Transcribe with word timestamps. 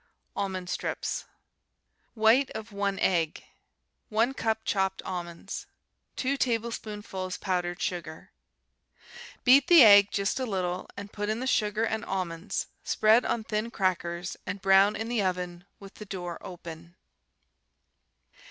Almond 0.35 0.67
Strips 0.67 1.25
White 2.15 2.49
of 2.55 2.71
1 2.71 2.97
egg. 2.97 3.43
1 4.09 4.33
cup 4.33 4.61
chopped 4.65 5.03
almonds. 5.03 5.67
2 6.15 6.37
tablespoonfuls 6.37 7.37
powdered 7.37 7.79
sugar. 7.79 8.31
Beat 9.43 9.67
the 9.67 9.83
egg 9.83 10.09
just 10.09 10.39
a 10.39 10.45
little 10.47 10.89
and 10.97 11.13
put 11.13 11.29
in 11.29 11.39
the 11.39 11.45
sugar 11.45 11.83
and 11.83 12.03
almonds; 12.03 12.65
spread 12.83 13.25
on 13.25 13.43
thin 13.43 13.69
crackers, 13.69 14.35
and 14.43 14.59
brown 14.59 14.95
in 14.95 15.07
the 15.07 15.21
oven 15.21 15.65
with 15.79 15.93
the 15.93 16.05
door 16.05 16.39
open. 16.41 16.95